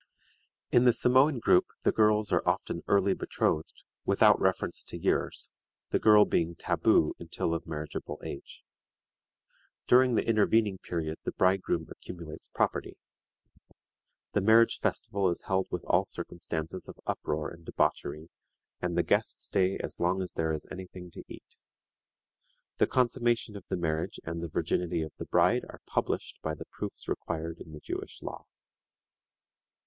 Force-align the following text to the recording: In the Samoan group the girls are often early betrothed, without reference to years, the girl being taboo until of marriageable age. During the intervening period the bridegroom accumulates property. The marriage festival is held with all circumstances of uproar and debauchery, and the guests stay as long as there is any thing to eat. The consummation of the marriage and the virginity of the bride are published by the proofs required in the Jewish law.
In 0.71 0.85
the 0.85 0.93
Samoan 0.93 1.37
group 1.37 1.67
the 1.83 1.91
girls 1.91 2.31
are 2.31 2.41
often 2.43 2.81
early 2.87 3.13
betrothed, 3.13 3.83
without 4.03 4.41
reference 4.41 4.83
to 4.85 4.97
years, 4.97 5.51
the 5.91 5.99
girl 5.99 6.25
being 6.25 6.55
taboo 6.55 7.13
until 7.19 7.53
of 7.53 7.67
marriageable 7.67 8.19
age. 8.23 8.63
During 9.85 10.15
the 10.15 10.27
intervening 10.27 10.79
period 10.79 11.19
the 11.23 11.31
bridegroom 11.33 11.85
accumulates 11.87 12.47
property. 12.47 12.97
The 14.31 14.41
marriage 14.41 14.79
festival 14.79 15.29
is 15.29 15.43
held 15.43 15.67
with 15.69 15.83
all 15.85 16.05
circumstances 16.05 16.89
of 16.89 16.97
uproar 17.05 17.51
and 17.51 17.63
debauchery, 17.63 18.31
and 18.81 18.97
the 18.97 19.03
guests 19.03 19.43
stay 19.45 19.77
as 19.77 19.99
long 19.99 20.23
as 20.23 20.33
there 20.33 20.51
is 20.51 20.65
any 20.71 20.87
thing 20.87 21.11
to 21.11 21.23
eat. 21.27 21.57
The 22.79 22.87
consummation 22.87 23.55
of 23.55 23.65
the 23.69 23.77
marriage 23.77 24.19
and 24.23 24.41
the 24.41 24.49
virginity 24.49 25.03
of 25.03 25.11
the 25.19 25.25
bride 25.25 25.63
are 25.69 25.81
published 25.85 26.39
by 26.41 26.55
the 26.55 26.65
proofs 26.71 27.07
required 27.07 27.59
in 27.63 27.71
the 27.71 27.79
Jewish 27.79 28.23
law. 28.23 28.47